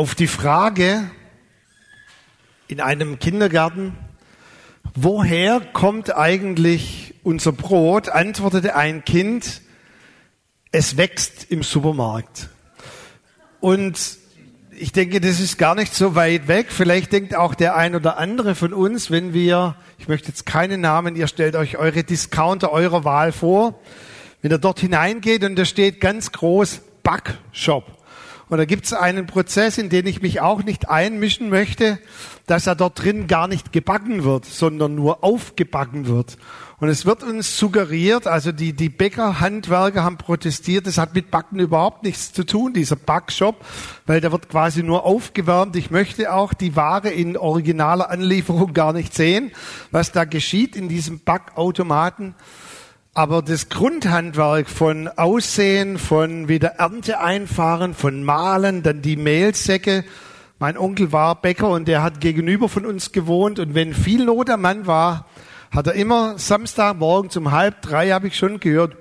[0.00, 1.10] Auf die Frage
[2.68, 3.98] in einem Kindergarten,
[4.94, 9.60] woher kommt eigentlich unser Brot, antwortete ein Kind,
[10.72, 12.48] es wächst im Supermarkt.
[13.60, 14.16] Und
[14.70, 16.68] ich denke, das ist gar nicht so weit weg.
[16.70, 20.78] Vielleicht denkt auch der ein oder andere von uns, wenn wir, ich möchte jetzt keine
[20.78, 23.78] Namen, ihr stellt euch eure Discounter eurer Wahl vor,
[24.40, 27.99] wenn ihr dort hineingeht und da steht ganz groß Backshop.
[28.56, 31.98] Da gibt es einen Prozess, in den ich mich auch nicht einmischen möchte,
[32.46, 36.36] dass er dort drin gar nicht gebacken wird, sondern nur aufgebacken wird.
[36.80, 41.60] Und es wird uns suggeriert, also die, die Bäckerhandwerker haben protestiert, das hat mit Backen
[41.60, 43.64] überhaupt nichts zu tun, dieser Backshop,
[44.06, 45.76] weil der wird quasi nur aufgewärmt.
[45.76, 49.52] Ich möchte auch die Ware in originaler Anlieferung gar nicht sehen,
[49.90, 52.34] was da geschieht in diesem Backautomaten.
[53.12, 60.04] Aber das Grundhandwerk von Aussehen, von wieder Ernte einfahren, von Malen, dann die Mehlsäcke.
[60.60, 63.58] Mein Onkel war Bäcker und der hat gegenüber von uns gewohnt.
[63.58, 65.26] Und wenn viel Not am Mann war,
[65.72, 68.96] hat er immer Samstagmorgen um halb drei, habe ich schon gehört,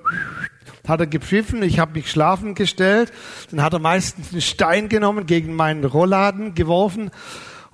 [0.88, 3.14] hat er gepfiffen, ich habe mich schlafen gestellt,
[3.52, 7.12] dann hat er meistens einen Stein genommen, gegen meinen Rollladen geworfen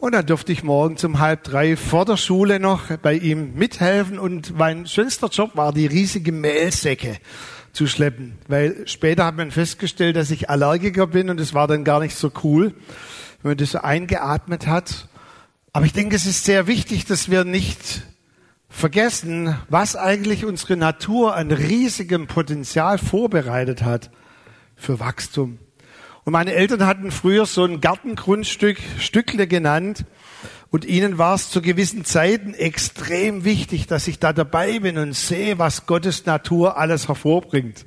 [0.05, 4.19] und dann durfte ich morgens um halb drei vor der Schule noch bei ihm mithelfen.
[4.19, 7.17] Und mein schönster Job war, die riesige Mehlsäcke
[7.73, 8.37] zu schleppen.
[8.47, 12.15] Weil später hat man festgestellt, dass ich Allergiker bin und es war dann gar nicht
[12.15, 12.75] so cool,
[13.41, 15.07] wenn man das so eingeatmet hat.
[15.73, 18.03] Aber ich denke, es ist sehr wichtig, dass wir nicht
[18.69, 24.11] vergessen, was eigentlich unsere Natur an riesigem Potenzial vorbereitet hat
[24.75, 25.57] für Wachstum.
[26.25, 30.05] Und meine Eltern hatten früher so ein Gartengrundstück, Stückle genannt.
[30.71, 35.13] Und ihnen war es zu gewissen Zeiten extrem wichtig, dass ich da dabei bin und
[35.13, 37.85] sehe, was Gottes Natur alles hervorbringt.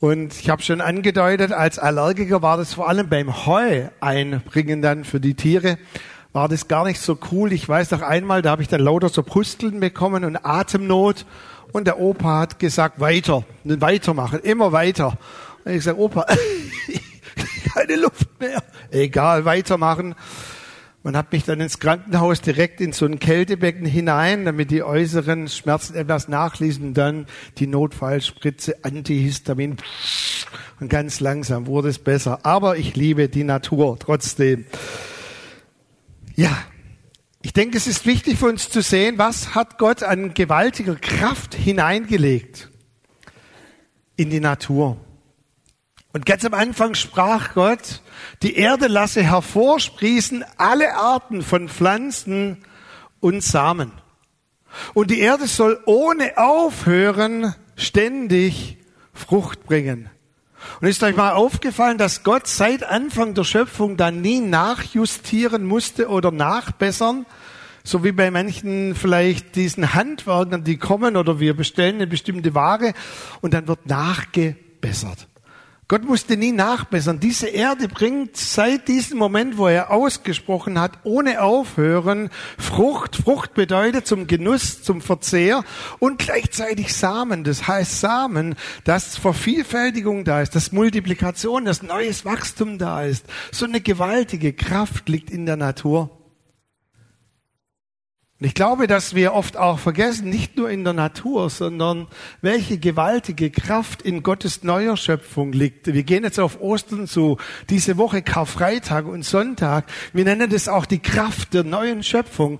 [0.00, 5.04] Und ich habe schon angedeutet, als Allergiker war das vor allem beim Heu einbringen dann
[5.04, 5.78] für die Tiere,
[6.32, 7.52] war das gar nicht so cool.
[7.52, 11.26] Ich weiß noch einmal, da habe ich dann lauter so Pusteln bekommen und Atemnot.
[11.72, 15.18] Und der Opa hat gesagt, weiter, weitermachen, immer weiter.
[15.64, 16.26] Und ich sage, Opa,
[17.64, 18.62] keine Luft mehr.
[18.90, 20.14] Egal, weitermachen.
[21.02, 25.48] Man hat mich dann ins Krankenhaus direkt in so ein Kältebecken hinein, damit die äußeren
[25.48, 27.26] Schmerzen etwas nachließen dann
[27.58, 29.76] die Notfallspritze Antihistamin.
[30.80, 32.40] Und ganz langsam wurde es besser.
[32.46, 34.64] Aber ich liebe die Natur trotzdem.
[36.34, 36.56] Ja,
[37.42, 41.54] ich denke, es ist wichtig für uns zu sehen, was hat Gott an gewaltiger Kraft
[41.54, 42.70] hineingelegt
[44.16, 44.96] in die Natur.
[46.14, 48.00] Und ganz am Anfang sprach Gott,
[48.44, 52.58] die Erde lasse hervorsprießen alle Arten von Pflanzen
[53.18, 53.90] und Samen.
[54.94, 58.78] Und die Erde soll ohne Aufhören ständig
[59.12, 60.08] Frucht bringen.
[60.80, 66.08] Und ist euch mal aufgefallen, dass Gott seit Anfang der Schöpfung dann nie nachjustieren musste
[66.08, 67.26] oder nachbessern,
[67.82, 72.94] so wie bei manchen vielleicht diesen Handwerkern, die kommen oder wir bestellen eine bestimmte Ware
[73.40, 75.26] und dann wird nachgebessert.
[75.86, 77.20] Gott musste nie nachbessern.
[77.20, 83.16] Diese Erde bringt seit diesem Moment, wo er ausgesprochen hat, ohne Aufhören Frucht.
[83.16, 85.62] Frucht bedeutet zum Genuss, zum Verzehr
[85.98, 87.44] und gleichzeitig Samen.
[87.44, 93.26] Das heißt Samen, dass Vervielfältigung da ist, dass Multiplikation, dass neues Wachstum da ist.
[93.52, 96.23] So eine gewaltige Kraft liegt in der Natur.
[98.40, 102.08] Und ich glaube, dass wir oft auch vergessen, nicht nur in der Natur, sondern
[102.42, 105.86] welche gewaltige Kraft in Gottes neuer Schöpfung liegt.
[105.86, 107.38] Wir gehen jetzt auf Ostern zu,
[107.70, 109.84] diese Woche Karfreitag und Sonntag.
[110.12, 112.58] Wir nennen das auch die Kraft der neuen Schöpfung.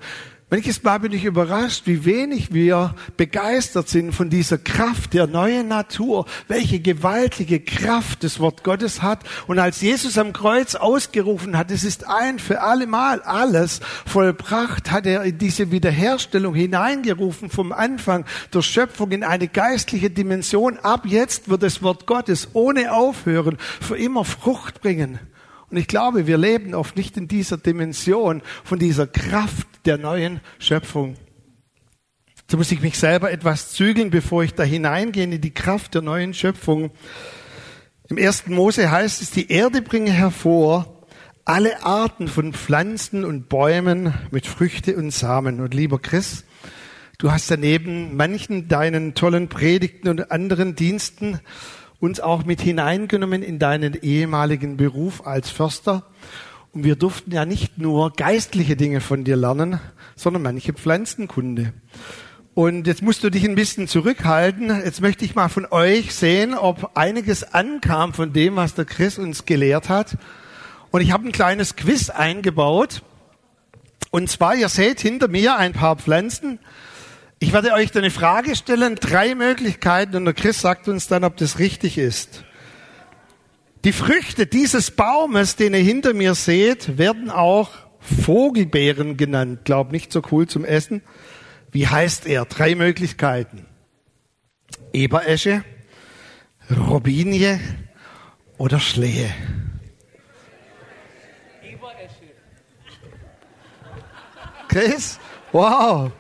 [0.54, 5.66] Manches Mal bin ich überrascht, wie wenig wir begeistert sind von dieser Kraft der neuen
[5.66, 9.25] Natur, welche gewaltige Kraft das Wort Gottes hat.
[9.48, 14.92] Und als Jesus am Kreuz ausgerufen hat, es ist ein für alle Mal alles vollbracht,
[14.92, 20.78] hat er in diese Wiederherstellung hineingerufen vom Anfang der Schöpfung in eine geistliche Dimension.
[20.78, 25.19] Ab jetzt wird das Wort Gottes ohne Aufhören für immer Frucht bringen.
[25.71, 30.41] Und ich glaube, wir leben oft nicht in dieser Dimension von dieser Kraft der neuen
[30.59, 31.16] Schöpfung.
[32.51, 36.03] So muss ich mich selber etwas zügeln, bevor ich da hineingehe in die Kraft der
[36.03, 36.91] neuen Schöpfung.
[38.09, 41.07] Im ersten Mose heißt es, die Erde bringe hervor
[41.47, 45.60] alle Arten von Pflanzen und Bäumen mit Früchte und Samen.
[45.60, 46.45] Und lieber Chris,
[47.19, 51.41] du hast daneben manchen deinen tollen Predigten und anderen Diensten
[52.04, 56.04] uns auch mit hineingenommen in deinen ehemaligen Beruf als Förster.
[56.72, 59.80] Und wir durften ja nicht nur geistliche Dinge von dir lernen,
[60.15, 61.72] sondern manche Pflanzenkunde.
[62.54, 64.68] Und jetzt musst du dich ein bisschen zurückhalten.
[64.84, 69.18] Jetzt möchte ich mal von euch sehen, ob einiges ankam von dem, was der Chris
[69.18, 70.16] uns gelehrt hat.
[70.91, 73.03] Und ich habe ein kleines Quiz eingebaut.
[74.10, 76.60] Und zwar, ihr seht hinter mir ein paar Pflanzen.
[77.45, 81.37] Ich werde euch eine Frage stellen, drei Möglichkeiten und der Chris sagt uns dann, ob
[81.37, 82.43] das richtig ist.
[83.85, 87.71] Die Früchte dieses Baumes, den ihr hinter mir seht, werden auch
[88.01, 89.61] Vogelbeeren genannt.
[89.65, 91.03] Glaub nicht so cool zum Essen.
[91.71, 92.47] Wie heißt er?
[92.47, 93.67] Drei Möglichkeiten.
[94.95, 95.65] Eberesche,
[96.71, 97.61] Robinie
[98.57, 99.29] oder Schlehe.
[104.69, 105.21] Chris?
[105.53, 106.11] Wow,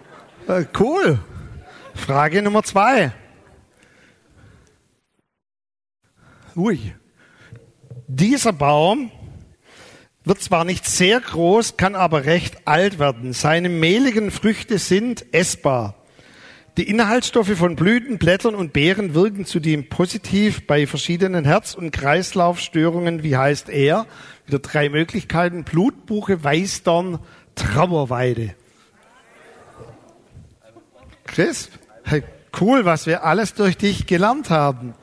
[0.48, 1.18] äh, cool.
[1.94, 3.12] Frage Nummer zwei.
[6.56, 6.94] Ui.
[8.06, 9.10] Dieser Baum
[10.24, 13.32] wird zwar nicht sehr groß, kann aber recht alt werden.
[13.32, 15.94] Seine mehligen Früchte sind essbar.
[16.76, 23.22] Die Inhaltsstoffe von Blüten, Blättern und Beeren wirken zudem positiv bei verschiedenen Herz- und Kreislaufstörungen.
[23.22, 24.06] Wie heißt er?
[24.46, 25.62] Wieder drei Möglichkeiten.
[25.62, 27.20] Blutbuche, Weißdorn,
[27.54, 28.56] Trauerweide.
[31.34, 31.68] Chris,
[32.04, 32.22] hey,
[32.60, 34.94] cool, was wir alles durch dich gelernt haben.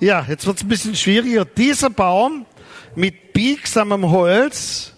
[0.00, 1.44] Ja, jetzt wird es ein bisschen schwieriger.
[1.44, 2.44] Dieser Baum
[2.96, 4.94] mit biegsamem Holz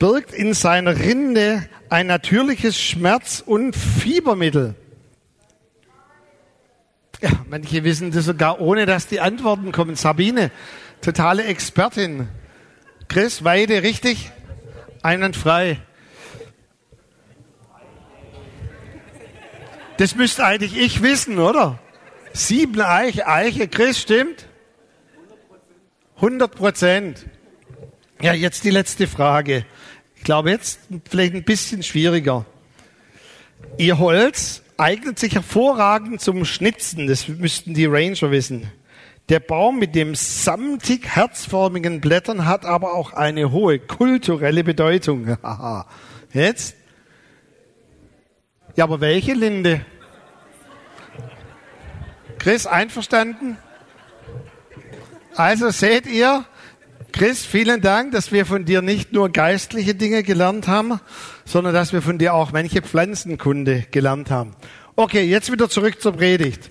[0.00, 4.74] birgt in seiner Rinde ein natürliches Schmerz- und Fiebermittel.
[7.20, 9.94] Ja, manche wissen das sogar ohne, dass die Antworten kommen.
[9.94, 10.50] Sabine,
[11.02, 12.26] totale Expertin.
[13.06, 14.32] Chris, Weide, richtig?
[15.04, 15.82] Einwandfrei.
[19.98, 21.78] Das müsste eigentlich ich wissen, oder?
[22.32, 24.46] Sieben Eiche, Eiche, Chris, stimmt?
[26.16, 27.26] 100 Prozent.
[28.22, 29.66] Ja, jetzt die letzte Frage.
[30.16, 32.46] Ich glaube jetzt vielleicht ein bisschen schwieriger.
[33.76, 37.06] Ihr Holz eignet sich hervorragend zum Schnitzen.
[37.08, 38.72] Das müssten die Ranger wissen.
[39.30, 45.38] Der Baum mit dem samtig herzförmigen Blättern hat aber auch eine hohe kulturelle Bedeutung.
[46.32, 46.76] Jetzt?
[48.76, 49.86] Ja, aber welche Linde?
[52.38, 53.56] Chris, einverstanden?
[55.34, 56.44] Also seht ihr,
[57.12, 61.00] Chris, vielen Dank, dass wir von dir nicht nur geistliche Dinge gelernt haben,
[61.46, 64.54] sondern dass wir von dir auch manche Pflanzenkunde gelernt haben.
[64.96, 66.68] Okay, jetzt wieder zurück zur Predigt.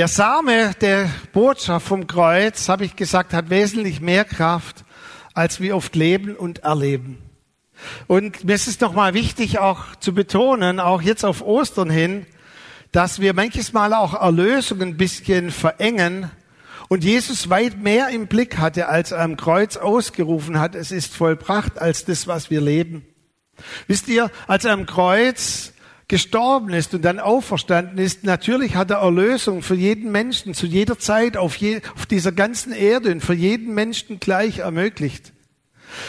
[0.00, 4.86] Der Same der Botschaft vom Kreuz, habe ich gesagt, hat wesentlich mehr Kraft,
[5.34, 7.18] als wir oft leben und erleben.
[8.06, 12.24] Und mir ist es nochmal wichtig auch zu betonen, auch jetzt auf Ostern hin,
[12.92, 16.30] dass wir manches Mal auch Erlösung ein bisschen verengen
[16.88, 21.14] und Jesus weit mehr im Blick hatte, als er am Kreuz ausgerufen hat, es ist
[21.14, 23.04] vollbracht, als das, was wir leben.
[23.86, 25.74] Wisst ihr, als er am Kreuz
[26.10, 30.98] gestorben ist und dann auferstanden ist, natürlich hat er Erlösung für jeden Menschen zu jeder
[30.98, 35.32] Zeit auf, je, auf dieser ganzen Erde und für jeden Menschen gleich ermöglicht.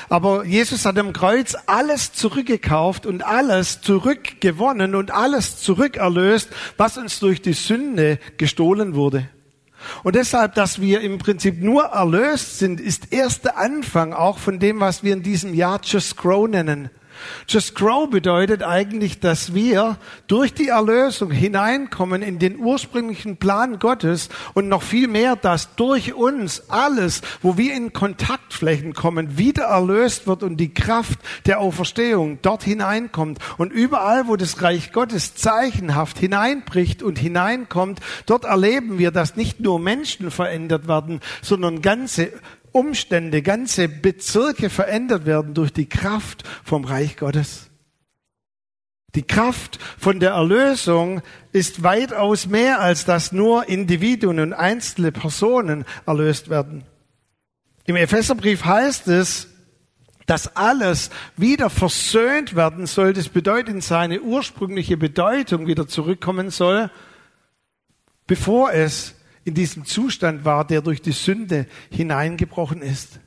[0.09, 7.19] Aber Jesus hat am Kreuz alles zurückgekauft und alles zurückgewonnen und alles zurückerlöst, was uns
[7.19, 9.29] durch die Sünde gestohlen wurde.
[10.01, 14.57] Und deshalb, dass wir im Prinzip nur erlöst sind, ist erst der Anfang auch von
[14.57, 16.89] dem, was wir in diesem Jahr Just Grow nennen.
[17.47, 19.97] Just Grow bedeutet eigentlich, dass wir
[20.27, 26.13] durch die Erlösung hineinkommen in den ursprünglichen Plan Gottes und noch viel mehr, dass durch
[26.13, 32.39] uns alles, wo wir in Kontaktflächen kommen, wieder erlöst wird und die Kraft der Auferstehung
[32.41, 33.39] dort hineinkommt.
[33.57, 39.59] Und überall, wo das Reich Gottes zeichenhaft hineinbricht und hineinkommt, dort erleben wir, dass nicht
[39.59, 42.31] nur Menschen verändert werden, sondern ganze
[42.71, 47.69] Umstände, ganze Bezirke verändert werden durch die Kraft vom Reich Gottes.
[49.13, 55.83] Die Kraft von der Erlösung ist weitaus mehr, als dass nur Individuen und einzelne Personen
[56.05, 56.85] erlöst werden.
[57.85, 59.47] Im Epheserbrief heißt es,
[60.27, 63.11] dass alles wieder versöhnt werden soll.
[63.11, 66.89] Das bedeutet, in seine ursprüngliche Bedeutung wieder zurückkommen soll,
[68.27, 73.19] bevor es in diesem Zustand war, der durch die Sünde hineingebrochen ist.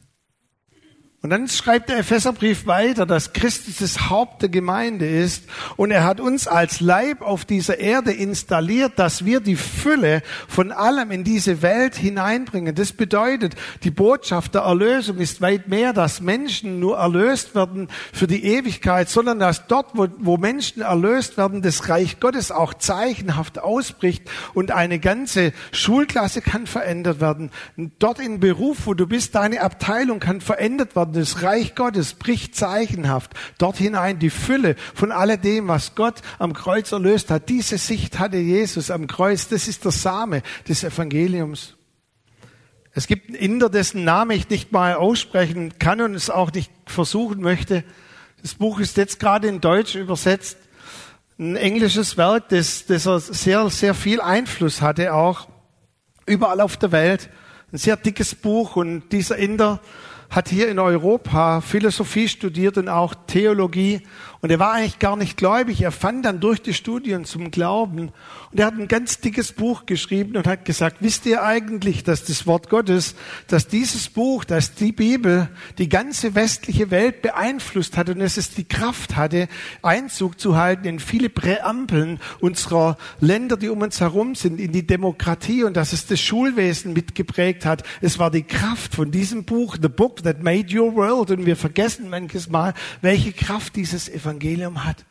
[1.25, 5.45] Und dann schreibt der Epheserbrief weiter, dass Christus das Haupt der Gemeinde ist
[5.79, 10.71] und er hat uns als Leib auf dieser Erde installiert, dass wir die Fülle von
[10.71, 12.75] allem in diese Welt hineinbringen.
[12.75, 13.55] Das bedeutet,
[13.85, 19.09] die Botschaft der Erlösung ist weit mehr, dass Menschen nur erlöst werden für die Ewigkeit,
[19.09, 24.73] sondern dass dort, wo, wo Menschen erlöst werden, das Reich Gottes auch zeichenhaft ausbricht und
[24.73, 27.51] eine ganze Schulklasse kann verändert werden.
[27.99, 32.55] Dort im Beruf, wo du bist, deine Abteilung kann verändert werden Das Reich Gottes bricht
[32.55, 37.49] zeichenhaft dort hinein die Fülle von alledem, was Gott am Kreuz erlöst hat.
[37.49, 39.49] Diese Sicht hatte Jesus am Kreuz.
[39.49, 41.75] Das ist der Same des Evangeliums.
[42.93, 46.71] Es gibt einen Inder, dessen Name ich nicht mal aussprechen kann und es auch nicht
[46.87, 47.83] versuchen möchte.
[48.41, 50.59] Das Buch ist jetzt gerade in Deutsch übersetzt.
[51.39, 55.49] Ein englisches Werk, das, das sehr, sehr viel Einfluss hatte auch
[56.27, 57.31] überall auf der Welt.
[57.73, 59.81] Ein sehr dickes Buch und dieser Inder
[60.31, 64.03] hat hier in Europa Philosophie studiert und auch Theologie.
[64.45, 65.81] Und er war eigentlich gar nicht gläubig.
[65.81, 68.13] Er fand dann durch die Studien zum Glauben.
[68.53, 72.25] Und er hat ein ganz dickes Buch geschrieben und hat gesagt, wisst ihr eigentlich, dass
[72.25, 73.15] das Wort Gottes,
[73.47, 75.49] dass dieses Buch, dass die Bibel
[75.79, 79.49] die ganze westliche Welt beeinflusst hat und dass es die Kraft hatte,
[79.81, 84.87] Einzug zu halten in viele Präambeln unserer Länder, die um uns herum sind, in die
[84.87, 87.83] Demokratie und dass es das Schulwesen mitgeprägt hat.
[88.03, 91.31] Es war die Kraft von diesem Buch, The Book that made your world.
[91.31, 94.34] Und wir vergessen manches Mal, welche Kraft dieses Evangelium
[94.85, 95.05] hat.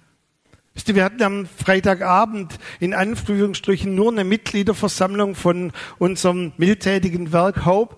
[0.74, 7.66] Wisst ihr, wir hatten am Freitagabend in Anführungsstrichen nur eine Mitgliederversammlung von unserem mildtätigen Werk
[7.66, 7.96] Hope.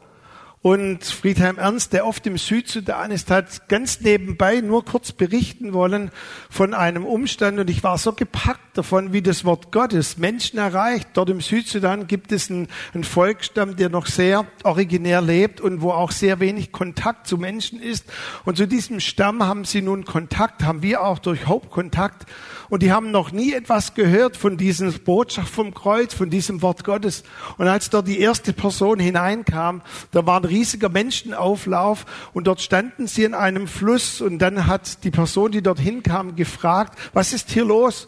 [0.65, 6.10] Und Friedhelm Ernst, der oft im Südsudan ist, hat ganz nebenbei nur kurz berichten wollen
[6.50, 7.60] von einem Umstand.
[7.60, 11.10] Und ich war so gepackt davon, wie das Wort Gottes Menschen erreicht.
[11.13, 15.91] Dort im Südsudan gibt es einen, einen Volksstamm, der noch sehr originär lebt und wo
[15.91, 18.12] auch sehr wenig Kontakt zu Menschen ist.
[18.43, 22.25] Und zu diesem Stamm haben sie nun Kontakt, haben wir auch durch Hope Kontakt.
[22.69, 26.84] Und die haben noch nie etwas gehört von dieser Botschaft vom Kreuz, von diesem Wort
[26.84, 27.24] Gottes.
[27.60, 33.24] Und als dort die erste Person hineinkam, da waren riesiger Menschenauflauf und dort standen sie
[33.24, 37.65] in einem Fluss und dann hat die Person, die dorthin kam, gefragt, was ist hier
[37.65, 38.07] los?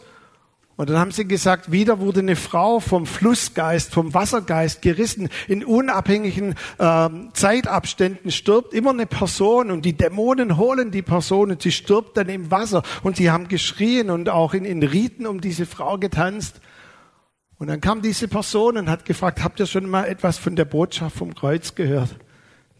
[0.78, 5.28] Und dann haben sie gesagt, wieder wurde eine Frau vom Flussgeist, vom Wassergeist gerissen.
[5.48, 11.62] In unabhängigen äh, Zeitabständen stirbt immer eine Person und die Dämonen holen die Person und
[11.62, 12.84] sie stirbt dann im Wasser.
[13.02, 16.60] Und sie haben geschrien und auch in, in Riten um diese Frau getanzt.
[17.58, 20.64] Und dann kam diese Person und hat gefragt, habt ihr schon mal etwas von der
[20.64, 22.14] Botschaft vom Kreuz gehört?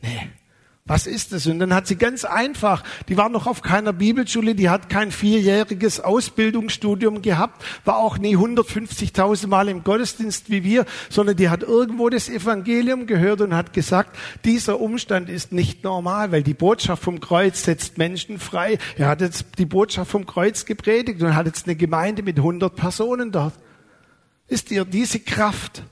[0.03, 0.31] Nee.
[0.89, 1.47] Was ist es?
[1.47, 5.13] Und dann hat sie ganz einfach, die war noch auf keiner Bibelschule, die hat kein
[5.13, 11.63] vierjähriges Ausbildungsstudium gehabt, war auch nie 150.000 Mal im Gottesdienst wie wir, sondern die hat
[11.63, 17.03] irgendwo das Evangelium gehört und hat gesagt, dieser Umstand ist nicht normal, weil die Botschaft
[17.03, 18.79] vom Kreuz setzt Menschen frei.
[18.97, 22.75] Er hat jetzt die Botschaft vom Kreuz gepredigt und hat jetzt eine Gemeinde mit 100
[22.75, 23.53] Personen dort.
[24.47, 25.83] Ist ihr diese Kraft,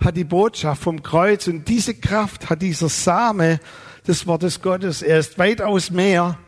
[0.00, 3.60] hat die Botschaft vom Kreuz und diese Kraft hat dieser Same
[4.06, 5.02] des Wortes Gottes.
[5.02, 6.38] Er ist weitaus mehr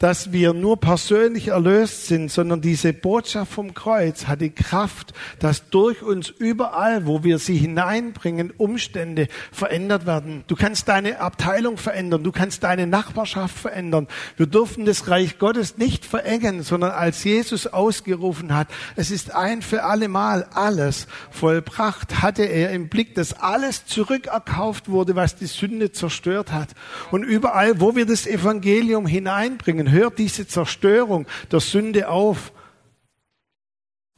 [0.00, 5.68] dass wir nur persönlich erlöst sind, sondern diese Botschaft vom Kreuz hat die Kraft, dass
[5.68, 10.42] durch uns überall, wo wir sie hineinbringen, Umstände verändert werden.
[10.46, 14.08] Du kannst deine Abteilung verändern, du kannst deine Nachbarschaft verändern.
[14.38, 19.60] Wir dürfen das Reich Gottes nicht verengen, sondern als Jesus ausgerufen hat, es ist ein
[19.60, 25.46] für alle Mal alles vollbracht, hatte er im Blick, dass alles zurückerkauft wurde, was die
[25.46, 26.70] Sünde zerstört hat.
[27.10, 32.52] Und überall, wo wir das Evangelium hineinbringen, hört diese Zerstörung der Sünde auf.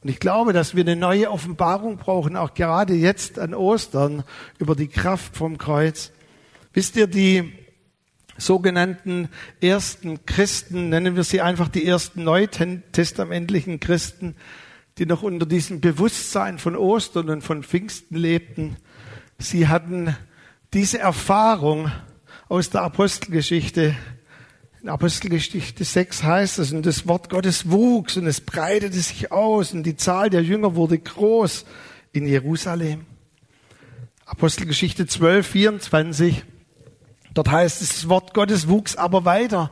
[0.01, 4.23] Und ich glaube, dass wir eine neue Offenbarung brauchen, auch gerade jetzt an Ostern,
[4.59, 6.11] über die Kraft vom Kreuz.
[6.73, 7.53] Wisst ihr, die
[8.37, 9.29] sogenannten
[9.61, 14.35] ersten Christen, nennen wir sie einfach die ersten neutestamentlichen Christen,
[14.97, 18.75] die noch unter diesem Bewusstsein von Ostern und von Pfingsten lebten,
[19.37, 20.15] sie hatten
[20.73, 21.91] diese Erfahrung
[22.49, 23.95] aus der Apostelgeschichte
[24.83, 29.73] in Apostelgeschichte 6 heißt es, und das Wort Gottes wuchs und es breitete sich aus
[29.73, 31.63] und die Zahl der Jünger wurde groß
[32.11, 33.05] in Jerusalem.
[34.25, 36.43] Apostelgeschichte 12, 24.
[37.33, 39.71] Dort heißt es, das Wort Gottes wuchs aber weiter.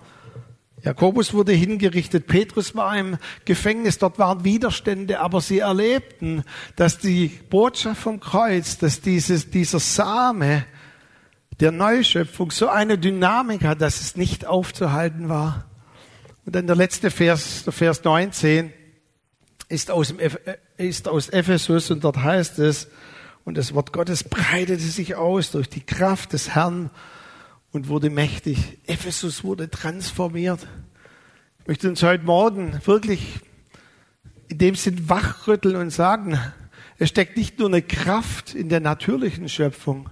[0.82, 6.46] Jakobus wurde hingerichtet, Petrus war im Gefängnis, dort waren Widerstände, aber sie erlebten,
[6.78, 10.64] dass die Botschaft vom Kreuz, dass dieses, dieser Same,
[11.60, 15.66] der Neuschöpfung so eine Dynamik hat, dass es nicht aufzuhalten war.
[16.46, 18.74] Und dann der letzte Vers, der Vers 19,
[19.70, 20.30] ist aus, äh,
[20.78, 22.88] ist aus Ephesus und dort heißt es,
[23.44, 26.92] und das Wort Gottes breitete sich aus durch die Kraft des Herrn
[27.72, 28.80] und wurde mächtig.
[28.86, 30.68] Ephesus wurde transformiert.
[31.62, 33.40] Ich möchte uns heute Morgen wirklich
[34.48, 36.40] in dem Sinn wachrütteln und sagen,
[36.98, 40.10] es steckt nicht nur eine Kraft in der natürlichen Schöpfung,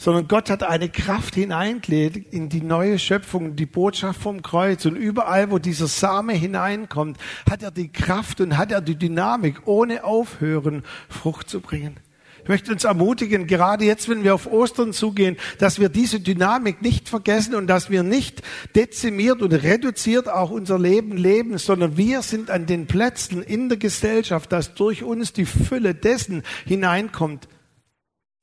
[0.00, 4.86] sondern Gott hat eine Kraft hineingelegt in die neue Schöpfung, die Botschaft vom Kreuz.
[4.86, 9.66] Und überall, wo dieser Same hineinkommt, hat er die Kraft und hat er die Dynamik,
[9.66, 12.00] ohne aufhören, Frucht zu bringen.
[12.42, 16.80] Ich möchte uns ermutigen, gerade jetzt, wenn wir auf Ostern zugehen, dass wir diese Dynamik
[16.80, 18.40] nicht vergessen und dass wir nicht
[18.74, 23.76] dezimiert oder reduziert auch unser Leben leben, sondern wir sind an den Plätzen in der
[23.76, 27.48] Gesellschaft, dass durch uns die Fülle dessen hineinkommt,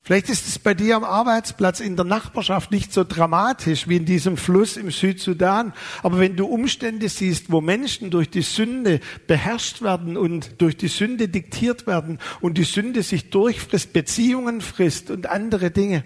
[0.02, 4.06] Vielleicht ist es bei dir am Arbeitsplatz in der Nachbarschaft nicht so dramatisch wie in
[4.06, 5.74] diesem Fluss im Südsudan.
[6.02, 10.88] Aber wenn du Umstände siehst, wo Menschen durch die Sünde beherrscht werden und durch die
[10.88, 16.04] Sünde diktiert werden und die Sünde sich durchfrisst, Beziehungen frisst und andere Dinge,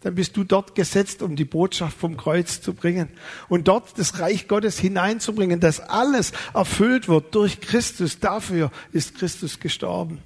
[0.00, 3.08] dann bist du dort gesetzt, um die Botschaft vom Kreuz zu bringen
[3.48, 8.20] und dort das Reich Gottes hineinzubringen, dass alles erfüllt wird durch Christus.
[8.20, 10.22] Dafür ist Christus gestorben.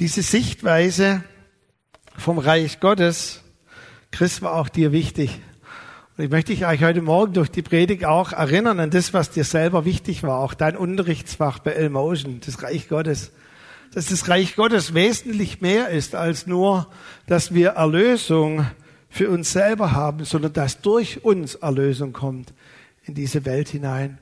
[0.00, 1.22] Diese Sichtweise
[2.16, 3.42] vom Reich Gottes,
[4.10, 5.42] Chris, war auch dir wichtig.
[6.16, 9.28] Und ich möchte dich euch heute Morgen durch die Predigt auch erinnern an das, was
[9.28, 13.32] dir selber wichtig war, auch dein Unterrichtsfach bei Elmotion, das Reich Gottes.
[13.92, 16.86] Dass das Reich Gottes wesentlich mehr ist als nur,
[17.26, 18.64] dass wir Erlösung
[19.10, 22.54] für uns selber haben, sondern dass durch uns Erlösung kommt
[23.02, 24.16] in diese Welt hinein.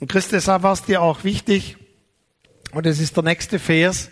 [0.00, 1.76] Und Christ, deshalb war es dir auch wichtig,
[2.72, 4.10] und es ist der nächste Vers,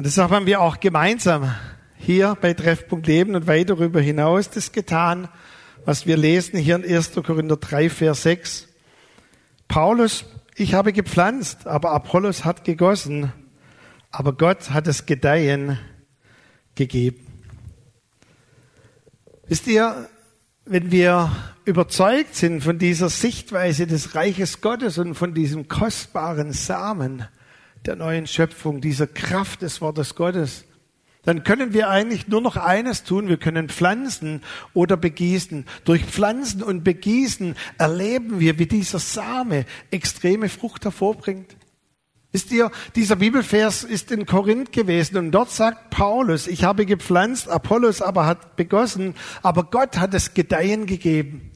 [0.00, 1.54] und das haben wir auch gemeinsam
[1.98, 5.28] hier bei Treffpunkt Leben und weit darüber hinaus das getan,
[5.84, 7.12] was wir lesen hier in 1.
[7.16, 8.68] Korinther 3, Vers 6.
[9.68, 10.24] Paulus,
[10.56, 13.30] ich habe gepflanzt, aber Apollos hat gegossen,
[14.10, 15.78] aber Gott hat das Gedeihen
[16.76, 17.26] gegeben.
[19.48, 20.08] Wisst ihr,
[20.64, 21.30] wenn wir
[21.66, 27.26] überzeugt sind von dieser Sichtweise des Reiches Gottes und von diesem kostbaren Samen,
[27.86, 30.64] der neuen Schöpfung, dieser Kraft des Wortes Gottes,
[31.22, 33.28] dann können wir eigentlich nur noch eines tun.
[33.28, 35.66] Wir können pflanzen oder begießen.
[35.84, 41.56] Durch Pflanzen und Begießen erleben wir, wie dieser Same extreme Frucht hervorbringt.
[42.32, 47.48] Wisst ihr, dieser Bibelvers ist in Korinth gewesen und dort sagt Paulus, ich habe gepflanzt,
[47.48, 51.49] Apollos aber hat begossen, aber Gott hat es Gedeihen gegeben.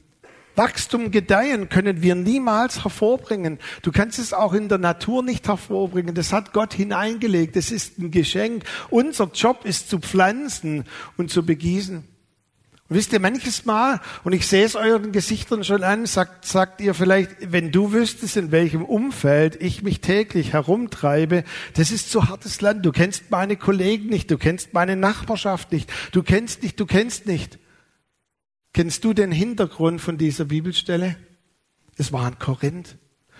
[0.55, 3.59] Wachstum, Gedeihen können wir niemals hervorbringen.
[3.81, 6.15] Du kannst es auch in der Natur nicht hervorbringen.
[6.15, 7.55] Das hat Gott hineingelegt.
[7.55, 8.63] Das ist ein Geschenk.
[8.89, 10.85] Unser Job ist zu pflanzen
[11.17, 12.03] und zu begießen.
[12.87, 16.81] Und wisst ihr, manches Mal, und ich sehe es euren Gesichtern schon an, sagt, sagt
[16.81, 22.27] ihr vielleicht, wenn du wüsstest, in welchem Umfeld ich mich täglich herumtreibe, das ist so
[22.29, 22.85] hartes Land.
[22.85, 27.25] Du kennst meine Kollegen nicht, du kennst meine Nachbarschaft nicht, du kennst nicht, du kennst
[27.25, 27.57] nicht.
[28.75, 31.15] Kennst du den Hintergrund von dieser Bibelstelle?
[31.95, 32.97] Es war in Korinth.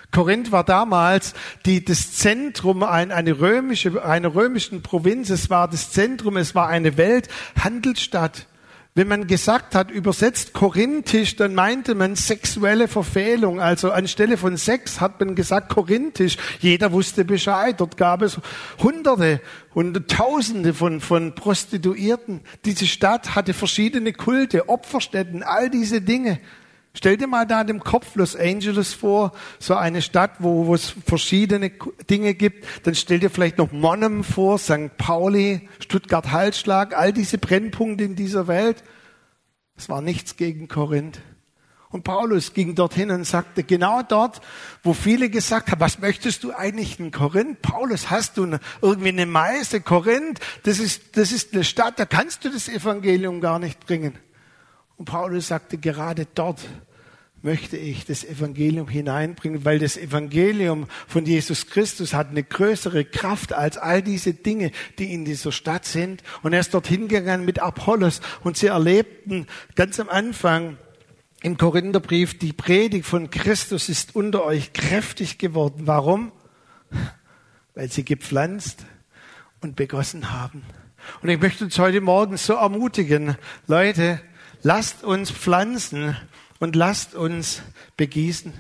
[0.10, 1.34] Korinth war damals
[1.66, 5.30] die, das Zentrum einer eine römische, einer römischen Provinz.
[5.30, 8.48] Es war das Zentrum, es war eine Welthandelsstadt.
[8.98, 13.60] Wenn man gesagt hat, übersetzt korinthisch, dann meinte man sexuelle Verfehlung.
[13.60, 16.38] Also anstelle von Sex hat man gesagt korinthisch.
[16.62, 17.82] Jeder wusste Bescheid.
[17.82, 18.40] Dort gab es
[18.82, 19.42] Hunderte
[19.74, 22.40] und Tausende von, von Prostituierten.
[22.64, 26.40] Diese Stadt hatte verschiedene Kulte, Opferstätten, all diese Dinge.
[26.96, 30.96] Stell dir mal da dem Kopf Los Angeles vor, so eine Stadt, wo, wo es
[31.06, 31.72] verschiedene
[32.10, 32.66] Dinge gibt.
[32.84, 34.98] Dann stell dir vielleicht noch Monum vor, St.
[34.98, 38.84] Pauli, Stuttgart-Halsschlag, all diese Brennpunkte in dieser Welt.
[39.76, 41.20] Es war nichts gegen Korinth.
[41.90, 44.42] Und Paulus ging dorthin und sagte, genau dort,
[44.84, 47.62] wo viele gesagt haben, was möchtest du eigentlich in Korinth?
[47.62, 49.82] Paulus, hast du irgendwie eine Meise?
[49.82, 54.18] Korinth, das ist, das ist eine Stadt, da kannst du das Evangelium gar nicht bringen.
[54.98, 56.60] Und Paulus sagte, gerade dort
[57.46, 63.54] möchte ich das Evangelium hineinbringen, weil das Evangelium von Jesus Christus hat eine größere Kraft
[63.54, 66.24] als all diese Dinge, die in dieser Stadt sind.
[66.42, 70.78] Und er ist dorthin gegangen mit Apollos und sie erlebten ganz am Anfang
[71.44, 75.84] im Korintherbrief, die Predigt von Christus ist unter euch kräftig geworden.
[75.86, 76.32] Warum?
[77.76, 78.88] Weil sie gepflanzt
[79.62, 80.64] und begossen haben.
[81.22, 84.20] Und ich möchte uns heute Morgen so ermutigen, Leute,
[84.64, 86.18] lasst uns pflanzen
[86.60, 87.62] und lasst uns
[87.98, 88.54] begießen.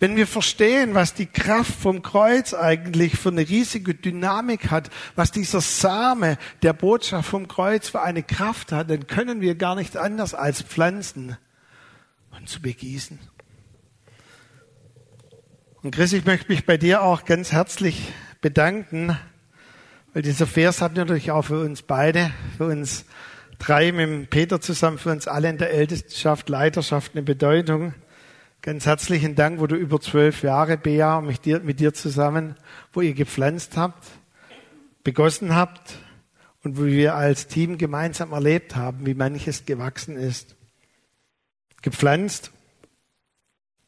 [0.00, 5.32] Wenn wir verstehen, was die Kraft vom Kreuz eigentlich für eine riesige Dynamik hat, was
[5.32, 9.96] dieser Same der Botschaft vom Kreuz für eine Kraft hat, dann können wir gar nicht
[9.96, 11.36] anders als pflanzen
[12.30, 13.18] und zu begießen.
[15.82, 19.16] Und Chris, ich möchte mich bei dir auch ganz herzlich bedanken,
[20.12, 23.04] weil dieser Vers hat natürlich auch für uns beide, für uns
[23.58, 27.94] drei mit Peter zusammen für uns alle in der Ältestenschaft, Leiterschaft eine Bedeutung.
[28.62, 32.56] Ganz herzlichen Dank, wo du über zwölf Jahre, Bea, mit dir, mit dir zusammen,
[32.92, 34.06] wo ihr gepflanzt habt,
[35.04, 35.98] begossen habt
[36.62, 40.56] und wo wir als Team gemeinsam erlebt haben, wie manches gewachsen ist.
[41.82, 42.50] Gepflanzt.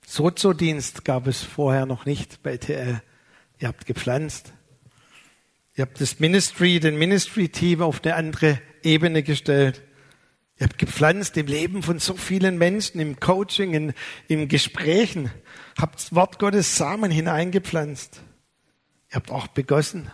[0.06, 3.02] Sozodienst gab es vorher noch nicht bei TL.
[3.59, 4.52] Ihr habt gepflanzt.
[5.80, 9.80] Ihr habt das Ministry, den Ministry-Team auf eine andere Ebene gestellt.
[10.58, 13.94] Ihr habt gepflanzt im Leben von so vielen Menschen, im Coaching, in,
[14.28, 15.30] in Gesprächen.
[15.78, 18.20] Habt das Wort Gottes Samen hineingepflanzt.
[19.08, 20.10] Ihr habt auch begossen.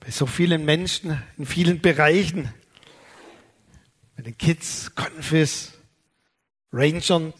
[0.00, 2.54] Bei so vielen Menschen, in vielen Bereichen.
[4.16, 5.74] Bei den Kids, Confis,
[6.72, 7.34] Rangern,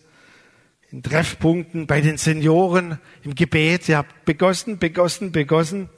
[0.91, 3.89] in Treffpunkten, bei den Senioren, im Gebet.
[3.89, 5.89] Ihr habt begossen, begossen, begossen.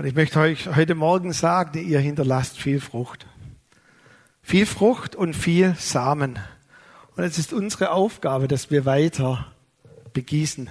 [0.00, 3.26] Und ich möchte euch heute Morgen sagen, ihr hinterlasst viel Frucht.
[4.40, 6.38] Viel Frucht und viel Samen.
[7.16, 9.52] Und es ist unsere Aufgabe, dass wir weiter
[10.14, 10.70] begießen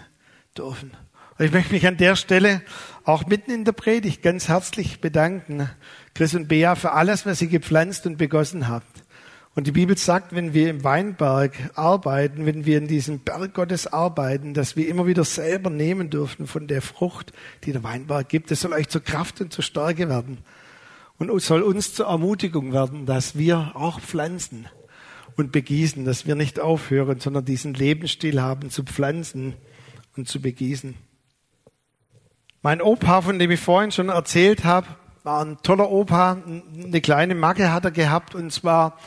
[0.57, 0.97] dürfen.
[1.37, 2.63] Und ich möchte mich an der Stelle
[3.03, 5.69] auch mitten in der Predigt ganz herzlich bedanken,
[6.15, 8.98] Chris und Bea, für alles, was ihr gepflanzt und begossen habt.
[9.59, 13.87] Und die Bibel sagt, wenn wir im Weinberg arbeiten, wenn wir in diesem Berg Gottes
[13.87, 17.33] arbeiten, dass wir immer wieder selber nehmen dürfen von der Frucht,
[17.65, 18.51] die der Weinberg gibt.
[18.51, 20.37] Das soll euch zur Kraft und zur Stärke werden
[21.17, 24.67] und soll uns zur Ermutigung werden, dass wir auch pflanzen
[25.35, 29.55] und begießen, dass wir nicht aufhören, sondern diesen Lebensstil haben, zu pflanzen
[30.15, 30.95] und zu begießen.
[32.61, 34.87] Mein Opa, von dem ich vorhin schon erzählt habe,
[35.23, 36.37] war ein toller Opa.
[36.81, 38.97] Eine kleine Macke hat er gehabt und zwar,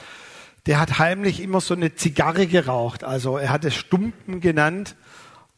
[0.66, 3.04] der hat heimlich immer so eine Zigarre geraucht.
[3.04, 4.96] Also er hat es Stumpen genannt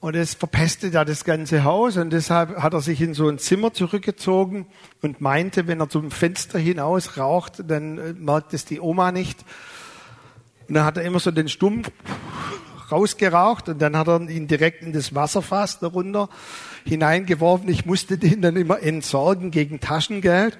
[0.01, 3.38] und es verpestet ja das ganze Haus und deshalb hat er sich in so ein
[3.38, 4.67] Zimmer zurückgezogen
[5.03, 9.45] und meinte, wenn er zum Fenster hinaus raucht, dann äh, merkt es die Oma nicht.
[10.69, 11.90] Und dann hat er immer so den Stumpf
[12.90, 16.29] rausgeraucht und dann hat er ihn direkt in das Wasserfass darunter
[16.85, 17.69] hineingeworfen.
[17.69, 20.59] Ich musste den dann immer entsorgen gegen Taschengeld.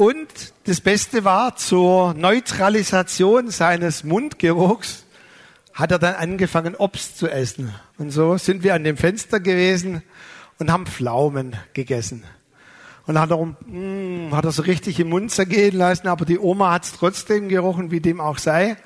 [0.00, 5.04] Und das Beste war, zur Neutralisation seines Mundgeruchs
[5.74, 7.74] hat er dann angefangen, Obst zu essen.
[7.98, 10.02] Und so sind wir an dem Fenster gewesen
[10.58, 12.24] und haben Pflaumen gegessen.
[13.06, 16.72] Und hat er, mm, hat er so richtig im Mund zergehen lassen, aber die Oma
[16.72, 18.78] hat es trotzdem gerochen, wie dem auch sei.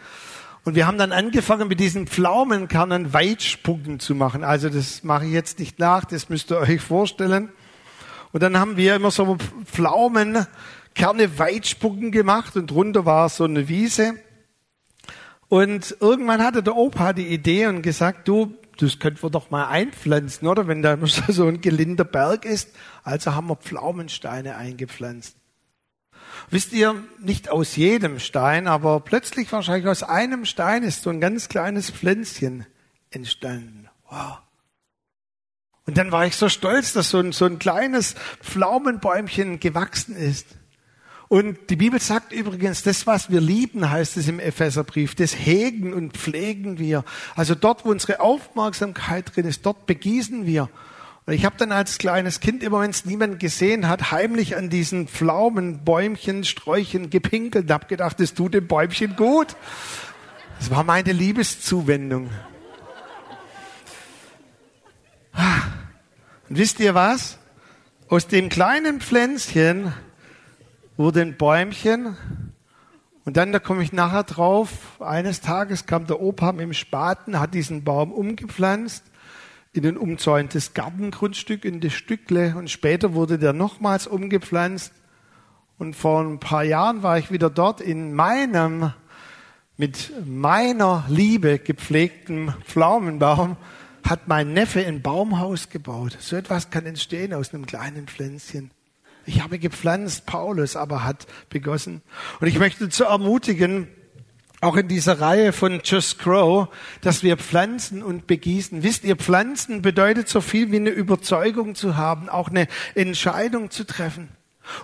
[0.65, 4.43] Und wir haben dann angefangen, mit diesen Pflaumenkernen Weitspucken zu machen.
[4.43, 7.51] Also das mache ich jetzt nicht nach, das müsst ihr euch vorstellen.
[8.33, 9.39] Und dann haben wir immer so
[10.95, 14.15] Pflaumenkerne Weitspucken gemacht und drunter war so eine Wiese.
[15.49, 19.67] Und irgendwann hatte der Opa die Idee und gesagt, du, das könnten wir doch mal
[19.67, 20.67] einpflanzen, oder?
[20.67, 20.97] Wenn da
[21.29, 22.71] so ein gelinder Berg ist.
[23.03, 25.37] Also haben wir Pflaumensteine eingepflanzt.
[26.51, 31.21] Wisst ihr, nicht aus jedem Stein, aber plötzlich wahrscheinlich aus einem Stein ist so ein
[31.21, 32.67] ganz kleines Pflänzchen
[33.11, 33.89] entstanden.
[34.11, 34.39] Wow.
[35.87, 40.47] Und dann war ich so stolz, dass so ein, so ein kleines Pflaumenbäumchen gewachsen ist.
[41.35, 45.93] Und die Bibel sagt übrigens, das, was wir lieben, heißt es im Epheserbrief, das hegen
[45.93, 47.05] und pflegen wir.
[47.35, 50.71] Also dort, wo unsere Aufmerksamkeit drin ist, dort begießen wir.
[51.27, 54.71] Und ich habe dann als kleines Kind, immer wenn es niemand gesehen hat, heimlich an
[54.71, 59.57] diesen Pflaumen, Bäumchen, Sträuchen gepinkelt und habe gedacht, das tut dem Bäumchen gut.
[60.61, 62.31] Das war meine Liebeszuwendung.
[65.35, 67.39] Und wisst ihr was?
[68.09, 69.93] Aus dem kleinen Pflänzchen
[70.97, 72.17] wurde ein Bäumchen.
[73.25, 77.41] Und dann, da komme ich nachher drauf, eines Tages kam der Opa mit dem Spaten,
[77.41, 79.05] hat diesen Baum umgepflanzt
[79.73, 82.55] in ein umzäuntes Gartengrundstück, in das Stückle.
[82.57, 84.93] Und später wurde der nochmals umgepflanzt.
[85.79, 88.93] Und vor ein paar Jahren war ich wieder dort in meinem,
[89.77, 93.57] mit meiner Liebe gepflegten Pflaumenbaum,
[94.07, 96.17] hat mein Neffe ein Baumhaus gebaut.
[96.21, 98.71] So etwas kann entstehen aus einem kleinen Pflänzchen.
[99.27, 102.03] Ich habe gepflanzt, Paulus aber hat begossen.
[102.41, 103.89] Und ich möchte zu ermutigen,
[104.61, 106.69] auch in dieser Reihe von Just Grow,
[107.03, 108.83] dass wir pflanzen und begießen.
[108.83, 113.85] Wisst ihr, pflanzen bedeutet so viel wie eine Überzeugung zu haben, auch eine Entscheidung zu
[113.85, 114.31] treffen.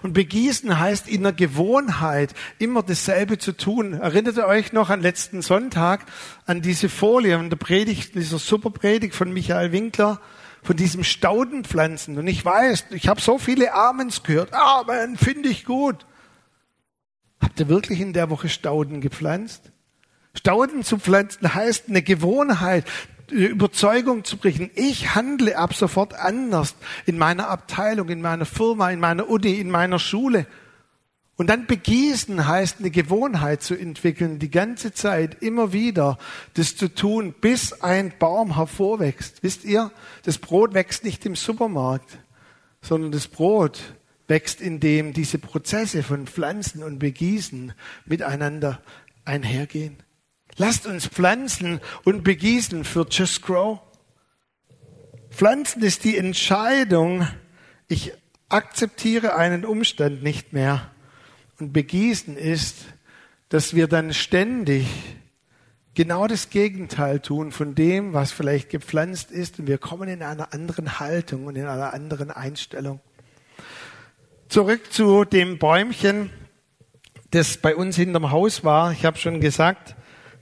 [0.03, 3.95] Und begießen heißt in der Gewohnheit immer dasselbe zu tun.
[3.95, 6.05] Erinnert ihr euch noch an letzten Sonntag
[6.45, 10.21] an diese Folie und der Predigt, dieser Superpredigt von Michael Winkler?
[10.63, 12.19] Von diesem Staudenpflanzen.
[12.19, 14.53] Und ich weiß, ich habe so viele Amens gehört.
[14.53, 16.07] Amen, finde ich gut.
[17.41, 19.73] Habt ihr wirklich in der Woche Stauden gepflanzt?
[20.35, 22.85] Stauden zu pflanzen heißt eine Gewohnheit,
[23.31, 24.71] eine Überzeugung zu brechen.
[24.75, 26.75] Ich handle ab sofort anders
[27.07, 30.47] in meiner Abteilung, in meiner Firma, in meiner Uni, in meiner Schule.
[31.41, 36.19] Und dann begießen heißt eine Gewohnheit zu entwickeln, die ganze Zeit immer wieder
[36.53, 39.43] das zu tun, bis ein Baum hervorwächst.
[39.43, 39.91] Wisst ihr,
[40.25, 42.19] das Brot wächst nicht im Supermarkt,
[42.83, 43.95] sondern das Brot
[44.29, 47.73] wächst, indem diese Prozesse von Pflanzen und Begießen
[48.05, 48.83] miteinander
[49.25, 49.97] einhergehen.
[50.59, 53.81] Lasst uns pflanzen und begießen für Just Grow.
[55.31, 57.27] Pflanzen ist die Entscheidung,
[57.89, 58.13] Ich
[58.51, 60.91] akzeptiere einen Umstand nicht mehr.
[61.61, 62.87] Und begießen ist,
[63.51, 64.87] dass wir dann ständig
[65.95, 69.59] genau das Gegenteil tun von dem, was vielleicht gepflanzt ist.
[69.59, 73.01] Und wir kommen in einer anderen Haltung und in einer anderen Einstellung.
[74.49, 76.31] Zurück zu dem Bäumchen,
[77.31, 78.93] das bei uns hinterm Haus war.
[78.93, 79.95] Ich habe schon gesagt,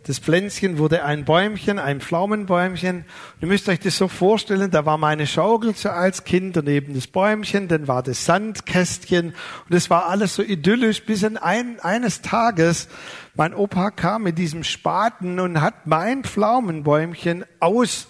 [0.05, 2.99] das Pflänzchen wurde ein Bäumchen, ein Pflaumenbäumchen.
[2.99, 6.95] Und ihr müsst euch das so vorstellen, da war meine Schaukel so als Kind, daneben
[6.95, 9.35] das Bäumchen, dann war das Sandkästchen
[9.69, 12.89] und es war alles so idyllisch, bis in ein, eines Tages
[13.35, 18.09] mein Opa kam mit diesem Spaten und hat mein Pflaumenbäumchen aus,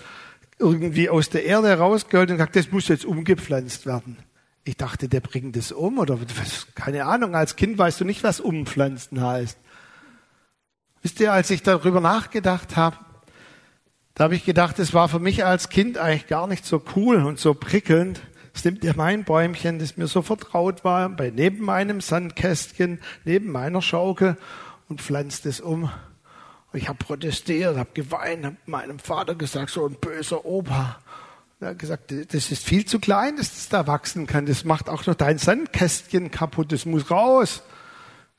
[0.58, 4.18] irgendwie aus der Erde rausgeholt und gesagt, das muss jetzt umgepflanzt werden.
[4.64, 7.34] Ich dachte, der bringt es um oder was, keine Ahnung.
[7.34, 9.58] Als Kind weißt du nicht, was umpflanzen heißt.
[11.02, 12.96] Wisst ihr, als ich darüber nachgedacht habe,
[14.14, 17.24] da habe ich gedacht, es war für mich als Kind eigentlich gar nicht so cool
[17.24, 18.20] und so prickelnd.
[18.52, 23.52] Es nimmt ja mein Bäumchen, das mir so vertraut war, bei neben meinem Sandkästchen, neben
[23.52, 24.36] meiner Schaukel
[24.88, 25.90] und pflanzt es um.
[26.72, 30.98] Ich habe protestiert, habe geweint, habe meinem Vater gesagt, so ein böser Opa.
[31.60, 34.46] Er hat gesagt, das ist viel zu klein, dass das da wachsen kann.
[34.46, 37.62] Das macht auch noch dein Sandkästchen kaputt, das muss raus.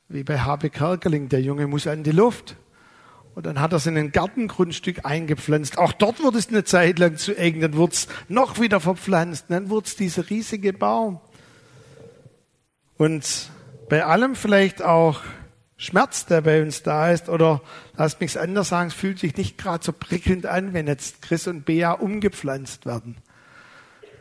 [0.10, 2.58] Wie bei Habe Kerkeling, der Junge muss an die Luft.
[3.36, 5.78] Und dann hat er es in ein Gartengrundstück eingepflanzt.
[5.78, 9.46] Auch dort wurde es eine Zeit lang zu eng, dann wurde es noch wieder verpflanzt,
[9.50, 11.22] dann wurde es dieser riesige Baum.
[12.98, 13.52] Und
[13.88, 15.22] bei allem vielleicht auch
[15.78, 17.62] Schmerz, der bei uns da ist, oder
[17.96, 21.22] lasst mich es anders sagen, es fühlt sich nicht gerade so prickelnd an, wenn jetzt
[21.22, 23.16] Chris und Bea umgepflanzt werden.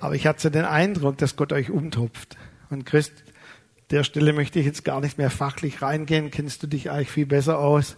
[0.01, 2.37] Aber ich hatte den Eindruck, dass Gott euch umtopft.
[2.70, 3.24] Und Christ,
[3.90, 7.27] der Stelle möchte ich jetzt gar nicht mehr fachlich reingehen, kennst du dich eigentlich viel
[7.27, 7.96] besser aus.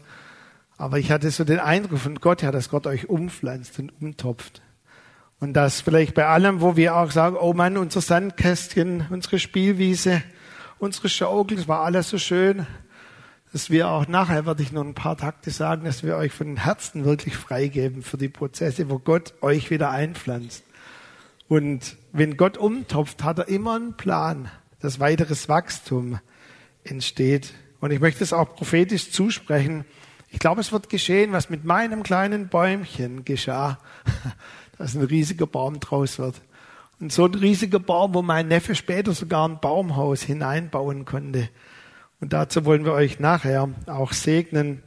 [0.77, 4.63] Aber ich hatte so den Eindruck von Gott her, dass Gott euch umpflanzt und umtopft.
[5.41, 10.23] Und dass vielleicht bei allem, wo wir auch sagen, oh Mann, unser Sandkästchen, unsere Spielwiese,
[10.79, 12.67] unsere Schaukel, das war alles so schön,
[13.53, 16.57] dass wir auch nachher, werde ich noch ein paar Takte sagen, dass wir euch von
[16.57, 20.63] Herzen wirklich freigeben für die Prozesse, wo Gott euch wieder einpflanzt.
[21.49, 24.49] Und wenn Gott umtopft, hat er immer einen Plan
[24.81, 26.19] dass weiteres Wachstum
[26.85, 27.53] entsteht.
[27.81, 29.85] Und ich möchte es auch prophetisch zusprechen.
[30.31, 33.79] Ich glaube, es wird geschehen, was mit meinem kleinen Bäumchen geschah,
[34.79, 36.41] dass ein riesiger Baum draus wird.
[36.99, 41.49] Und so ein riesiger Baum, wo mein Neffe später sogar ein Baumhaus hineinbauen konnte.
[42.21, 44.83] Und dazu wollen wir euch nachher auch segnen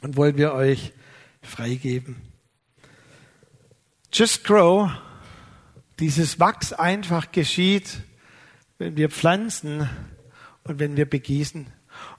[0.00, 0.92] und wollen wir euch
[1.42, 2.16] freigeben.
[4.12, 4.90] Just grow,
[5.98, 8.02] dieses Wachs einfach geschieht
[8.84, 9.88] wenn wir pflanzen
[10.64, 11.66] und wenn wir begießen.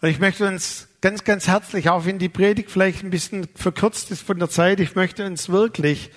[0.02, 4.10] Und ich möchte uns ganz, ganz herzlich, auch wenn die Predigt vielleicht ein bisschen verkürzt
[4.10, 6.10] ist von der Zeit, ich möchte uns wirklich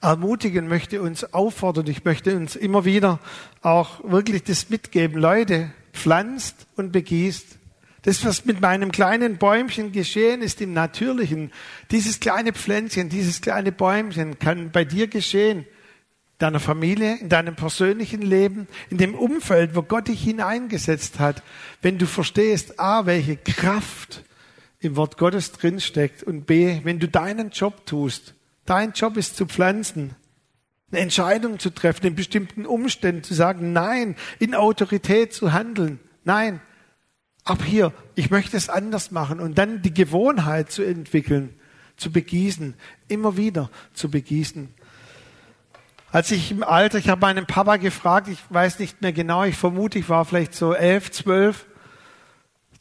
[0.00, 3.18] ermutigen, möchte uns auffordern, ich möchte uns immer wieder
[3.60, 5.20] auch wirklich das mitgeben.
[5.20, 7.58] Leute, pflanzt und begießt.
[8.00, 11.52] Das, was mit meinem kleinen Bäumchen geschehen ist im Natürlichen,
[11.90, 15.66] dieses kleine Pflänzchen, dieses kleine Bäumchen kann bei dir geschehen
[16.42, 21.42] deiner Familie, in deinem persönlichen Leben, in dem Umfeld, wo Gott dich hineingesetzt hat,
[21.80, 24.24] wenn du verstehst, A, welche Kraft
[24.80, 28.34] im Wort Gottes drinsteckt und B, wenn du deinen Job tust.
[28.66, 30.16] Dein Job ist zu pflanzen,
[30.90, 36.60] eine Entscheidung zu treffen, in bestimmten Umständen zu sagen, nein, in Autorität zu handeln, nein,
[37.44, 41.54] ab hier, ich möchte es anders machen und dann die Gewohnheit zu entwickeln,
[41.96, 42.74] zu begießen,
[43.08, 44.68] immer wieder zu begießen.
[46.12, 49.56] Als ich im Alter, ich habe meinen Papa gefragt, ich weiß nicht mehr genau, ich
[49.56, 51.64] vermute, ich war vielleicht so elf, zwölf.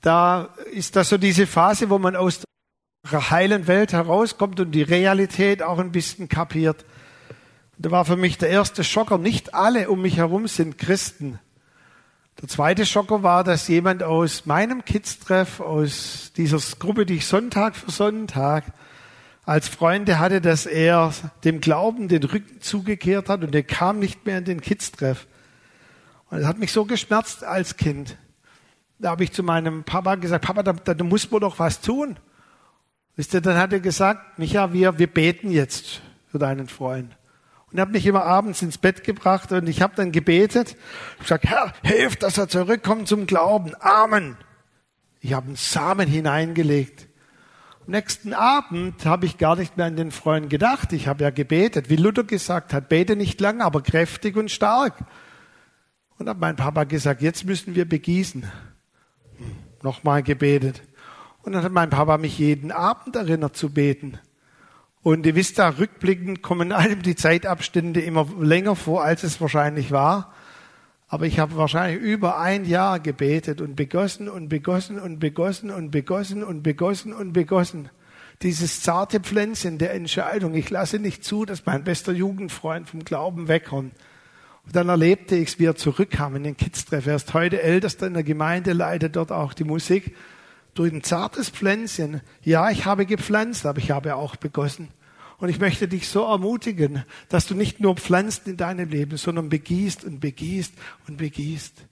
[0.01, 2.41] Da ist das so diese Phase, wo man aus
[3.09, 6.83] der heilen Welt herauskommt und die Realität auch ein bisschen kapiert.
[7.77, 11.39] Da war für mich der erste Schocker, nicht alle um mich herum sind Christen.
[12.41, 17.77] Der zweite Schocker war, dass jemand aus meinem Kids-Treff, aus dieser Gruppe, die ich Sonntag
[17.77, 18.65] für Sonntag
[19.51, 24.25] als Freunde hatte, dass er dem Glauben den Rücken zugekehrt hat und er kam nicht
[24.25, 25.27] mehr in den Kids-Treff.
[26.29, 28.15] Und das hat mich so geschmerzt als Kind.
[28.97, 32.17] Da habe ich zu meinem Papa gesagt, Papa, da, da muss man doch was tun.
[33.17, 37.17] Wisst ihr, dann hat er gesagt, Micha, wir, wir beten jetzt für deinen Freund.
[37.71, 40.77] Und er hat mich immer abends ins Bett gebracht und ich habe dann gebetet.
[41.17, 43.73] Ich gesagt, Herr, hilf, dass er zurückkommt zum Glauben.
[43.81, 44.37] Amen.
[45.19, 47.10] Ich habe einen Samen hineingelegt
[47.87, 50.93] nächsten Abend habe ich gar nicht mehr an den Freund gedacht.
[50.93, 54.93] Ich habe ja gebetet, wie Luther gesagt hat, bete nicht lang, aber kräftig und stark.
[56.17, 58.43] Und hat mein Papa gesagt, jetzt müssen wir begießen.
[58.43, 60.83] Hm, nochmal gebetet.
[61.43, 64.19] Und dann hat mein Papa mich jeden Abend erinnert zu beten.
[65.03, 69.91] Und ihr wisst da, rückblickend kommen einem die Zeitabstände immer länger vor, als es wahrscheinlich
[69.91, 70.33] war.
[71.11, 75.91] Aber ich habe wahrscheinlich über ein Jahr gebetet und begossen und begossen und begossen und
[75.91, 77.89] begossen und begossen und begossen.
[78.43, 80.55] Dieses zarte Pflänzchen der Entscheidung.
[80.55, 83.93] Ich lasse nicht zu, dass mein bester Jugendfreund vom Glauben wegkommt.
[84.65, 87.05] Und dann erlebte ich es, wie er zurückkam in den Kids-Treff.
[87.05, 90.15] Er ist heute ältester in der Gemeinde, leitet dort auch die Musik.
[90.75, 92.21] Durch ein zartes Pflänzchen.
[92.41, 94.87] Ja, ich habe gepflanzt, aber ich habe auch begossen.
[95.41, 99.49] Und ich möchte dich so ermutigen, dass du nicht nur pflanzt in deinem Leben, sondern
[99.49, 100.71] begießt und begießt
[101.07, 101.87] und begießt.